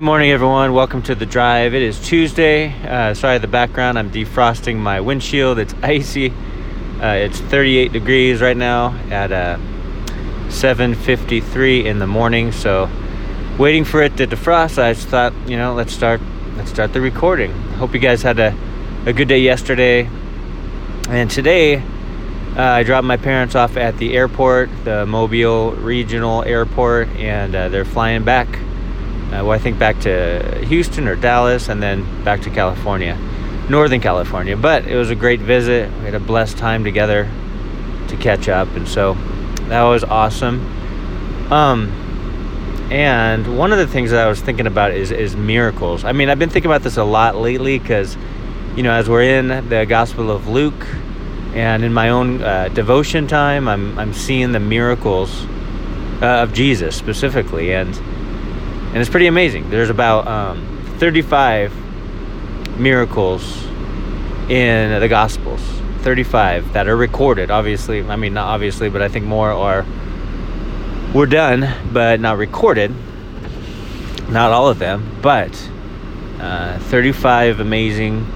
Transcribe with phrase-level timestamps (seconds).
[0.00, 0.74] Good morning, everyone.
[0.74, 1.74] Welcome to the drive.
[1.74, 2.72] It is Tuesday.
[2.86, 3.98] Uh, sorry, the background.
[3.98, 5.58] I'm defrosting my windshield.
[5.58, 6.30] It's icy.
[7.02, 9.58] Uh, it's 38 degrees right now at uh,
[10.50, 12.52] 7:53 in the morning.
[12.52, 12.88] So,
[13.58, 14.80] waiting for it to defrost.
[14.80, 16.20] I just thought, you know, let's start.
[16.56, 17.50] Let's start the recording.
[17.80, 18.56] Hope you guys had a,
[19.04, 20.08] a good day yesterday.
[21.08, 21.78] And today,
[22.56, 27.68] uh, I dropped my parents off at the airport, the Mobile Regional Airport, and uh,
[27.68, 28.60] they're flying back
[29.28, 33.18] uh, well, I think back to Houston or Dallas, and then back to California,
[33.68, 34.56] Northern California.
[34.56, 35.92] But it was a great visit.
[35.98, 37.30] We had a blessed time together
[38.08, 39.14] to catch up, and so
[39.68, 41.52] that was awesome.
[41.52, 41.90] Um,
[42.90, 46.04] and one of the things that I was thinking about is is miracles.
[46.04, 48.16] I mean, I've been thinking about this a lot lately because,
[48.76, 50.86] you know, as we're in the Gospel of Luke,
[51.52, 55.44] and in my own uh, devotion time, I'm I'm seeing the miracles
[56.22, 57.94] uh, of Jesus specifically, and
[58.88, 59.70] and it's pretty amazing.
[59.70, 61.72] There's about um, 35
[62.78, 63.64] miracles
[64.48, 65.60] in the Gospels,
[66.00, 67.50] 35 that are recorded.
[67.50, 69.84] Obviously, I mean not obviously, but I think more are
[71.14, 72.94] were done, but not recorded.
[74.28, 75.50] Not all of them, but
[76.40, 78.26] uh, 35 amazing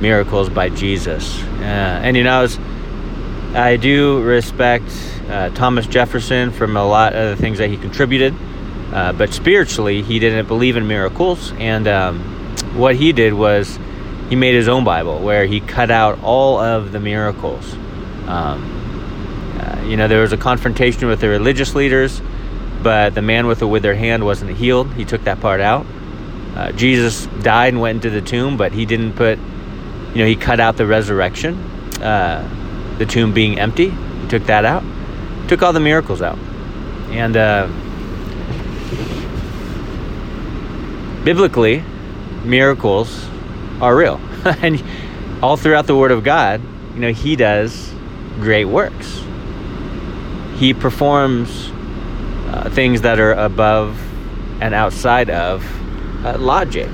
[0.00, 1.42] miracles by Jesus.
[1.42, 2.58] Uh, and you know, I, was,
[3.54, 4.90] I do respect
[5.28, 8.34] uh, Thomas Jefferson from a lot of the things that he contributed.
[8.92, 11.52] Uh, but spiritually, he didn't believe in miracles.
[11.58, 12.20] And um,
[12.74, 13.78] what he did was
[14.28, 17.72] he made his own Bible where he cut out all of the miracles.
[18.26, 22.20] Um, uh, you know, there was a confrontation with the religious leaders,
[22.82, 24.92] but the man with the withered hand wasn't healed.
[24.94, 25.86] He took that part out.
[26.54, 30.34] Uh, Jesus died and went into the tomb, but he didn't put, you know, he
[30.34, 31.54] cut out the resurrection,
[32.02, 33.90] uh, the tomb being empty.
[33.90, 34.82] He took that out,
[35.48, 36.38] took all the miracles out.
[37.10, 37.68] And, uh,
[41.24, 41.82] biblically,
[42.44, 43.26] miracles
[43.80, 44.20] are real.
[44.44, 44.82] and
[45.42, 46.60] all throughout the Word of God,
[46.94, 47.92] you know, He does
[48.36, 49.22] great works.
[50.56, 51.70] He performs
[52.48, 53.98] uh, things that are above
[54.60, 55.64] and outside of
[56.24, 56.88] uh, logic.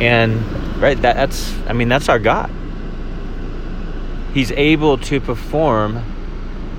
[0.00, 0.44] And,
[0.80, 2.50] right, that, that's, I mean, that's our God.
[4.32, 6.04] He's able to perform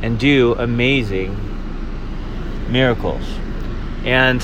[0.01, 1.35] and do amazing
[2.69, 3.23] miracles.
[4.03, 4.41] And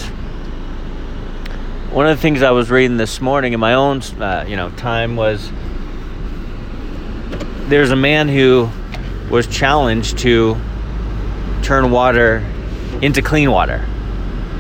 [1.97, 4.69] one of the things I was reading this morning in my own, uh, you know,
[4.69, 5.52] time was
[7.69, 8.69] there's a man who
[9.31, 10.56] was challenged to
[11.63, 12.46] turn water
[13.02, 13.84] into clean water.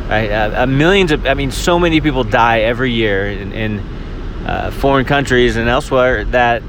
[0.09, 3.79] Right, uh, uh, millions of, I mean, so many people die every year in, in
[4.43, 6.63] uh, foreign countries and elsewhere that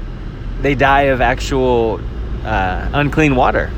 [0.61, 1.99] they die of actual
[2.43, 3.71] uh, unclean water.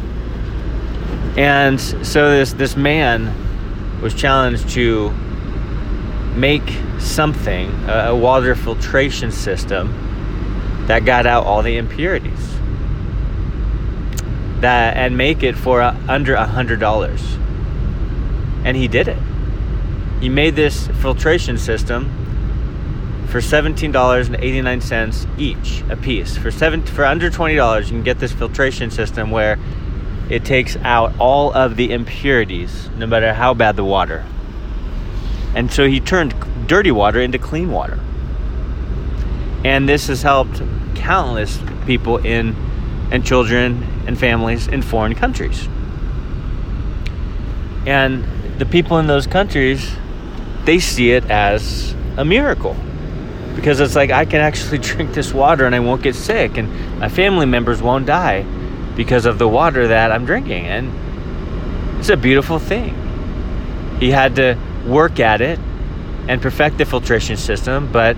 [1.38, 5.14] And so this this man was challenged to
[6.36, 12.58] make something, a, water filtration system that got out all the impurities.
[14.62, 17.22] That and make it for a, under a hundred dollars.
[18.64, 19.18] And he did it.
[20.20, 26.38] He made this filtration system for seventeen dollars and eighty nine cents each a piece.
[26.38, 29.58] For seven for under twenty dollars, you can get this filtration system where
[30.30, 34.24] it takes out all of the impurities, no matter how bad the water.
[35.56, 36.34] And so he turned
[36.68, 38.00] dirty water into clean water.
[39.64, 40.62] And this has helped
[40.96, 42.56] countless people in
[43.12, 45.68] and children and families in foreign countries.
[47.86, 48.26] And
[48.58, 49.92] the people in those countries,
[50.66, 52.76] they see it as a miracle.
[53.56, 57.00] Because it's like I can actually drink this water and I won't get sick and
[57.00, 58.44] my family members won't die
[58.96, 60.68] because of the water that I'm drinking.
[60.68, 62.96] And it's a beautiful thing.
[64.00, 65.60] He had to work at it
[66.28, 68.16] and perfect the filtration system, but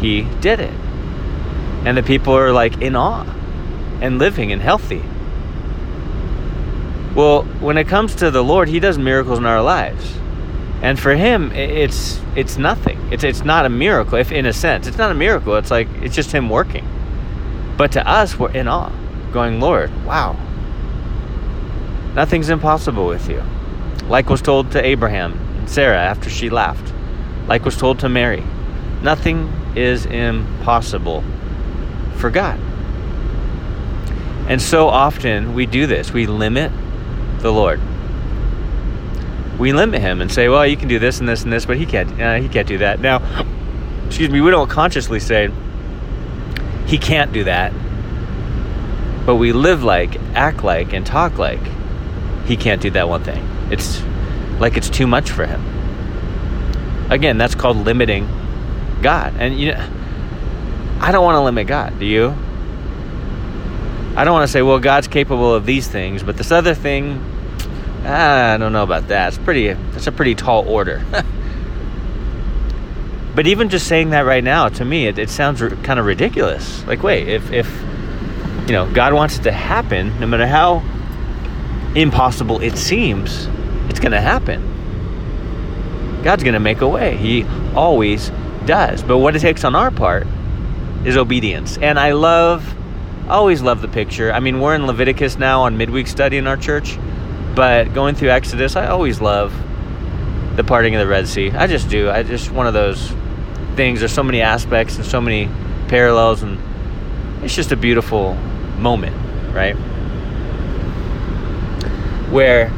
[0.00, 0.74] he did it.
[1.84, 3.26] And the people are like in awe
[4.00, 5.02] and living and healthy.
[7.14, 10.16] Well, when it comes to the Lord, he does miracles in our lives.
[10.82, 13.00] And for him, it's it's nothing.
[13.10, 14.86] It's it's not a miracle if in a sense.
[14.86, 15.56] It's not a miracle.
[15.56, 16.86] It's like it's just him working.
[17.76, 18.92] But to us, we're in awe,
[19.32, 20.36] going, "Lord, wow.
[22.14, 23.42] Nothing's impossible with you."
[24.08, 26.92] Like was told to Abraham Sarah after she laughed,
[27.46, 28.42] like was told to Mary.
[29.02, 31.22] Nothing is impossible
[32.16, 32.58] for God.
[34.48, 36.12] And so often we do this.
[36.12, 36.72] We limit
[37.40, 37.80] the Lord.
[39.58, 41.76] We limit him and say, "Well, you can do this and this and this, but
[41.76, 42.20] he can't.
[42.20, 43.20] Uh, he can't do that." Now,
[44.06, 44.40] excuse me.
[44.40, 45.50] We don't consciously say
[46.86, 47.72] he can't do that,
[49.26, 51.60] but we live like, act like, and talk like
[52.46, 53.46] he can't do that one thing.
[53.70, 54.00] It's
[54.58, 55.62] like it's too much for him.
[57.10, 58.28] Again, that's called limiting
[59.02, 59.34] God.
[59.38, 59.88] And you know,
[61.00, 61.98] I don't want to limit God.
[61.98, 62.34] Do you?
[64.16, 67.22] I don't want to say, well, God's capable of these things, but this other thing,
[68.04, 69.28] I don't know about that.
[69.28, 69.72] It's pretty.
[69.72, 71.04] That's a pretty tall order.
[73.34, 76.06] but even just saying that right now, to me, it, it sounds r- kind of
[76.06, 76.84] ridiculous.
[76.84, 77.70] Like, wait, if if
[78.66, 80.82] you know God wants it to happen, no matter how
[81.94, 83.48] impossible it seems,
[83.88, 84.62] it's going to happen.
[86.22, 87.16] God's going to make a way.
[87.16, 87.44] He
[87.74, 88.30] always
[88.66, 89.02] does.
[89.02, 90.26] But what it takes on our part
[91.04, 91.78] is obedience.
[91.78, 92.74] And I love,
[93.28, 94.32] always love the picture.
[94.32, 96.98] I mean, we're in Leviticus now on midweek study in our church,
[97.54, 99.54] but going through Exodus, I always love
[100.56, 101.50] the parting of the Red Sea.
[101.52, 102.10] I just do.
[102.10, 103.12] I just one of those
[103.76, 104.00] things.
[104.00, 105.48] There's so many aspects and so many
[105.88, 106.58] parallels, and
[107.44, 108.34] it's just a beautiful
[108.78, 109.16] moment,
[109.54, 109.74] right?
[112.30, 112.72] Where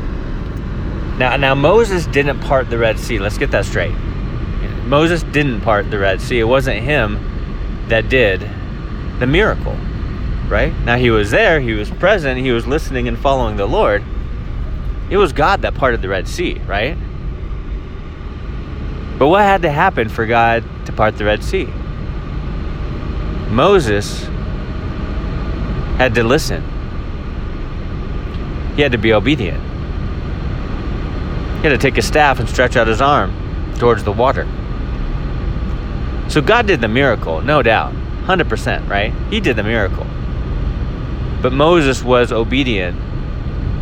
[1.20, 3.18] now, now Moses didn't part the Red Sea.
[3.18, 3.94] Let's get that straight.
[4.86, 6.40] Moses didn't part the Red Sea.
[6.40, 8.40] It wasn't him that did
[9.18, 9.76] the miracle,
[10.48, 10.72] right?
[10.86, 14.02] Now he was there, he was present, he was listening and following the Lord.
[15.10, 16.96] It was God that parted the Red Sea, right?
[19.18, 21.66] But what had to happen for God to part the Red Sea?
[23.50, 24.22] Moses
[25.98, 26.64] had to listen.
[28.74, 29.69] He had to be obedient.
[31.60, 33.34] He had to take his staff and stretch out his arm
[33.78, 34.46] towards the water.
[36.28, 37.92] So God did the miracle, no doubt.
[38.24, 39.12] 100%, right?
[39.28, 40.06] He did the miracle.
[41.42, 42.96] But Moses was obedient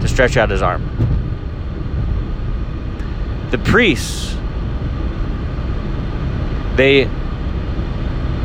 [0.01, 0.83] to stretch out his arm.
[3.51, 4.37] The priests,
[6.75, 7.09] they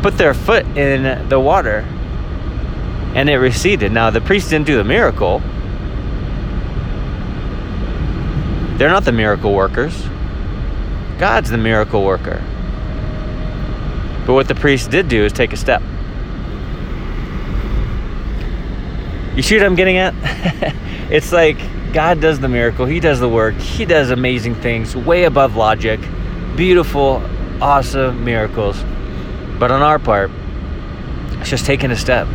[0.04, 1.80] put their foot in the water
[3.16, 3.92] and it receded.
[3.92, 5.42] Now, the priests didn't do the miracle,
[8.78, 9.96] They're not the miracle workers.
[11.20, 12.44] God's the miracle worker.
[14.26, 15.82] But what the priest did do is take a step.
[19.36, 20.14] You see what I'm getting at?
[21.12, 21.58] it's like
[21.94, 26.00] God does the miracle, He does the work, He does amazing things way above logic,
[26.56, 27.22] beautiful,
[27.62, 28.84] awesome miracles.
[29.60, 30.32] But on our part,
[31.34, 32.28] it's just taking a step,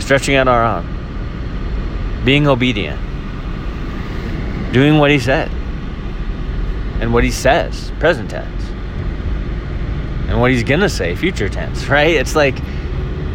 [0.00, 3.00] stretching out our arm, being obedient
[4.74, 5.48] doing what he said
[7.00, 8.62] and what he says, present tense,
[10.28, 12.10] and what he's gonna say, future tense, right?
[12.10, 12.56] It's like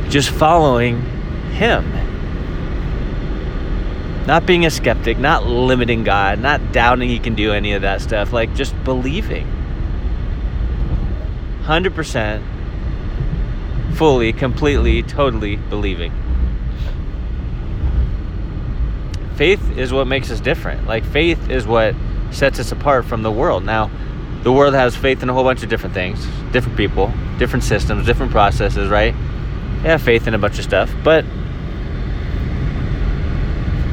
[0.10, 1.02] just following
[1.52, 1.90] him.
[4.28, 8.02] Not being a skeptic, not limiting God, not doubting he can do any of that
[8.02, 9.48] stuff, like just believing.
[11.64, 12.44] 100%
[13.96, 16.12] fully, completely, totally believing
[19.40, 20.86] faith is what makes us different.
[20.86, 21.96] Like faith is what
[22.30, 23.64] sets us apart from the world.
[23.64, 23.90] Now,
[24.44, 28.06] the world has faith in a whole bunch of different things, different people, different systems,
[28.06, 29.14] different processes, right?
[29.82, 31.24] They have faith in a bunch of stuff, but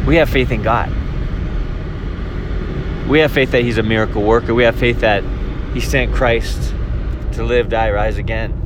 [0.04, 0.90] we have faith in God.
[3.08, 4.52] We have faith that He's a miracle worker.
[4.52, 5.22] We have faith that
[5.72, 6.74] He sent Christ
[7.34, 8.64] to live, die, rise again.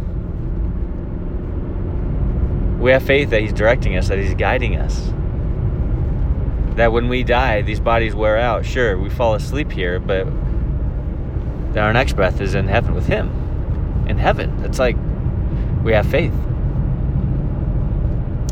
[2.80, 5.12] We have faith that He's directing us, that He's guiding us
[6.80, 8.64] that when we die, these bodies wear out.
[8.64, 10.26] Sure, we fall asleep here, but
[11.76, 13.28] our next breath is in heaven with Him.
[14.08, 14.64] In heaven.
[14.64, 14.96] It's like
[15.84, 16.32] we have faith.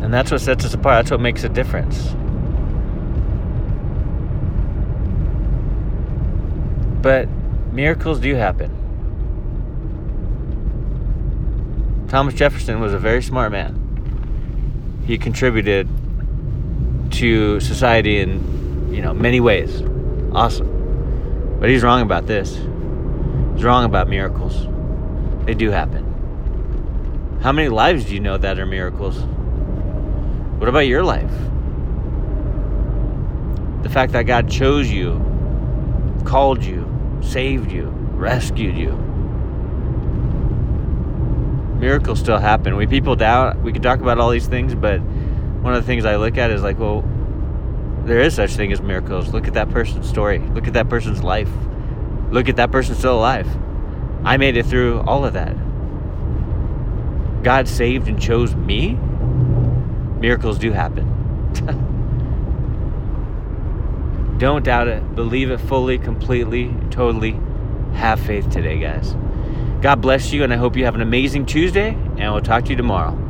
[0.02, 1.05] And that's what sets us apart.
[1.05, 2.14] That's what makes a difference.
[7.00, 7.29] But
[7.73, 8.75] miracles do happen.
[12.09, 15.02] Thomas Jefferson was a very smart man.
[15.07, 15.88] He contributed
[17.19, 19.83] to society in you know many ways.
[20.33, 21.59] Awesome.
[21.59, 22.55] But he's wrong about this.
[22.55, 24.69] He's wrong about miracles.
[25.45, 26.05] They do happen.
[27.43, 29.19] How many lives do you know that are miracles?
[30.59, 31.33] What about your life?
[33.83, 35.19] The fact that God chose you,
[36.25, 36.87] called you,
[37.21, 38.91] saved you, rescued you.
[41.81, 42.77] Miracles still happen.
[42.77, 43.59] We people doubt.
[43.61, 45.01] We can talk about all these things, but
[45.62, 47.05] one of the things I look at is like, well,
[48.05, 49.33] there is such thing as miracles.
[49.33, 50.38] Look at that person's story.
[50.38, 51.50] Look at that person's life.
[52.31, 53.49] Look at that person still alive.
[54.25, 55.57] I made it through all of that.
[57.43, 58.99] God saved and chose me.
[60.21, 61.07] Miracles do happen.
[64.38, 65.15] Don't doubt it.
[65.15, 67.38] Believe it fully, completely, totally.
[67.95, 69.17] Have faith today, guys.
[69.81, 72.71] God bless you, and I hope you have an amazing Tuesday, and we'll talk to
[72.71, 73.27] you tomorrow.